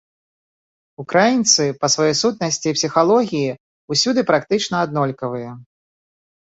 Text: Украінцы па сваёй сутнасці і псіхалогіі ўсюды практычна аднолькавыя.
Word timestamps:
Украінцы 1.03 1.63
па 1.81 1.87
сваёй 1.97 2.15
сутнасці 2.23 2.67
і 2.73 2.75
псіхалогіі 2.79 3.55
ўсюды 3.97 4.21
практычна 4.33 4.75
аднолькавыя. 4.89 5.51